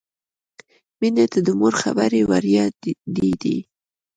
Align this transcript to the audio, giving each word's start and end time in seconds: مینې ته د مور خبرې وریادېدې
مینې 0.99 1.25
ته 1.31 1.39
د 1.47 1.49
مور 1.59 1.73
خبرې 1.81 2.21
وریادېدې 2.29 3.57